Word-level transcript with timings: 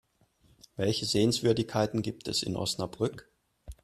Welche 0.77 1.05
Sehenswürdigkeiten 1.05 2.01
gibt 2.01 2.27
es 2.27 2.41
in 2.41 2.55
Osnabrück? 2.55 3.29